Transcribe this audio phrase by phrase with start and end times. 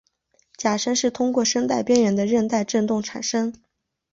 [0.57, 3.53] 假声是通过声带边缘的韧带振动产生。